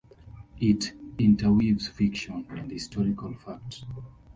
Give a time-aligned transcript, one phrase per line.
[0.59, 3.83] It interweaves fiction and historical fact.